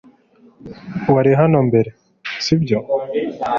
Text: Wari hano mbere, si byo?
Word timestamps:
Wari 1.13 1.31
hano 1.41 1.57
mbere, 1.69 1.89
si 2.43 2.53
byo? 2.61 2.77